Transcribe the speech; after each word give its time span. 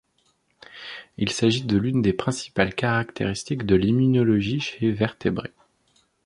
Il 1.19 1.29
s'agit 1.31 1.61
de 1.63 1.77
l'une 1.77 2.01
des 2.01 2.11
principales 2.11 2.73
caractéristiques 2.73 3.67
de 3.67 3.75
l'immunologie 3.75 4.59
chez 4.59 4.89
vertébrés. 4.89 5.53